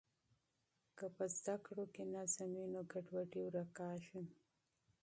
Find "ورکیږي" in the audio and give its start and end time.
3.45-4.21